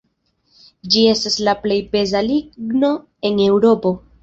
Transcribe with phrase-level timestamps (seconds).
[0.95, 2.93] Ĝi estas la plej peza ligno
[3.31, 3.97] en Eŭropo.